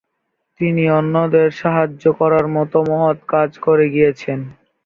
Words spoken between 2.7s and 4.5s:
মহৎ কাজ করে গিয়েছেন।